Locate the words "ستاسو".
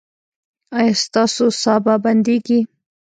1.03-1.45